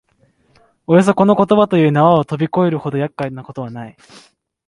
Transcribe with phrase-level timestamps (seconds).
[0.87, 3.95] およそこの言葉という縄をとび越えるほど厄介なことはない